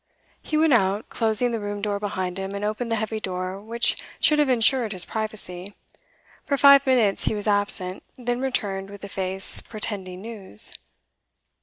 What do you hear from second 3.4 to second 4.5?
which should have